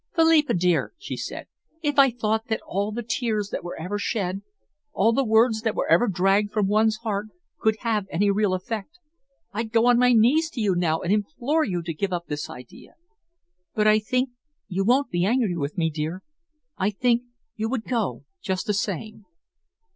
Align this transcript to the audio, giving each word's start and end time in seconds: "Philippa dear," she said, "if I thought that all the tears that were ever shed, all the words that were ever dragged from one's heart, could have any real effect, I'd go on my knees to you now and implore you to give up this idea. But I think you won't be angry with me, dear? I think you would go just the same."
"Philippa 0.15 0.55
dear," 0.55 0.93
she 0.97 1.15
said, 1.15 1.45
"if 1.83 1.99
I 1.99 2.09
thought 2.09 2.47
that 2.47 2.59
all 2.65 2.91
the 2.91 3.03
tears 3.07 3.49
that 3.49 3.63
were 3.63 3.79
ever 3.79 3.99
shed, 3.99 4.41
all 4.93 5.13
the 5.13 5.23
words 5.23 5.61
that 5.61 5.75
were 5.75 5.87
ever 5.91 6.07
dragged 6.07 6.51
from 6.51 6.65
one's 6.65 6.97
heart, 7.03 7.27
could 7.59 7.75
have 7.81 8.07
any 8.09 8.31
real 8.31 8.55
effect, 8.55 8.97
I'd 9.53 9.71
go 9.71 9.85
on 9.85 9.99
my 9.99 10.11
knees 10.13 10.49
to 10.53 10.59
you 10.59 10.73
now 10.73 11.01
and 11.01 11.13
implore 11.13 11.63
you 11.63 11.83
to 11.83 11.93
give 11.93 12.11
up 12.13 12.25
this 12.25 12.49
idea. 12.49 12.95
But 13.75 13.85
I 13.85 13.99
think 13.99 14.31
you 14.67 14.83
won't 14.83 15.11
be 15.11 15.23
angry 15.23 15.55
with 15.55 15.77
me, 15.77 15.91
dear? 15.91 16.23
I 16.79 16.89
think 16.89 17.21
you 17.55 17.69
would 17.69 17.83
go 17.83 18.23
just 18.41 18.65
the 18.65 18.73
same." 18.73 19.25